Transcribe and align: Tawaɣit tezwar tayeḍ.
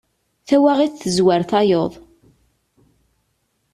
Tawaɣit 0.47 0.93
tezwar 1.01 1.41
tayeḍ. 1.49 1.93